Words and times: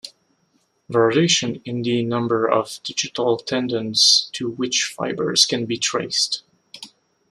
Variation 0.89 1.61
in 1.63 1.83
the 1.83 2.03
number 2.03 2.49
of 2.49 2.79
digital 2.83 3.37
tendons 3.37 4.31
to 4.33 4.49
which 4.49 4.91
fibers 4.97 5.45
can 5.45 5.67
be 5.67 5.77
traced. 5.77 6.41